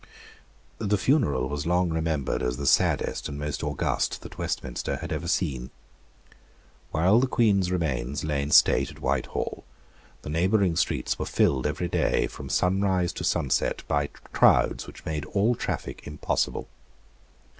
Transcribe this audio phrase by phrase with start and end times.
[0.79, 5.27] The funeral was long remembered as the saddest and most august that Westminster had ever
[5.27, 5.69] seen.
[6.89, 9.63] While the Queen's remains lay in state at Whitehall,
[10.23, 15.23] the neighbouring streets were filled every day, from sunrise to sunset, by crowds which made
[15.25, 16.67] all traffic impossible.